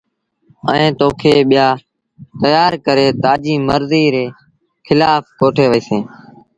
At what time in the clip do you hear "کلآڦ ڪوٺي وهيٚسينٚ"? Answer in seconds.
4.85-6.07